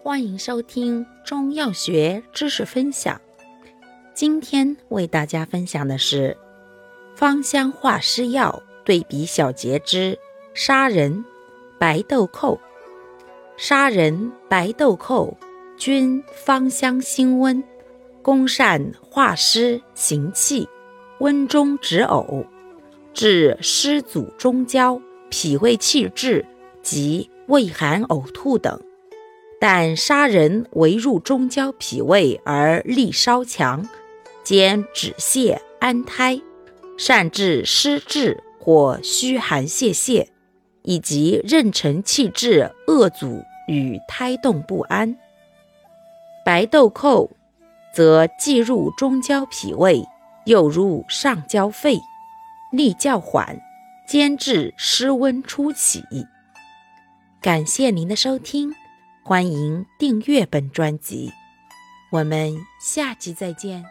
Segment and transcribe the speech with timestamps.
[0.00, 3.20] 欢迎收听中药学知识分享。
[4.14, 6.36] 今天为大家分享的是
[7.16, 10.16] 芳香化湿药对比小节之
[10.54, 11.24] 砂仁、
[11.80, 12.58] 白豆蔻。
[13.56, 15.36] 砂仁、白豆蔻
[15.76, 17.62] 均芳香辛温，
[18.22, 20.68] 功善化湿行气、
[21.18, 22.46] 温中止呕，
[23.12, 26.46] 治湿阻中焦、脾胃气滞
[26.82, 28.80] 及畏寒呕吐等。
[29.60, 33.88] 但砂仁为入中焦脾胃而力稍强，
[34.44, 36.40] 兼止泻安胎，
[36.96, 40.28] 善治湿滞或虚寒泄泻，
[40.82, 45.16] 以及妊娠气滞恶阻与胎动不安。
[46.44, 47.30] 白豆蔻
[47.92, 50.06] 则既入中焦脾胃，
[50.46, 51.98] 又入上焦肺，
[52.70, 53.60] 力较缓，
[54.06, 56.04] 兼治湿温初起。
[57.42, 58.72] 感谢您的收听。
[59.28, 61.30] 欢迎订阅本专辑，
[62.10, 63.84] 我们下集再见。